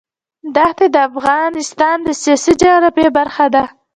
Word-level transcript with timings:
دښتې 0.55 0.85
د 0.93 0.97
افغانستان 1.09 1.97
د 2.03 2.09
سیاسي 2.21 2.53
جغرافیه 2.61 3.09
برخه 3.17 3.45
ده. 3.55 3.63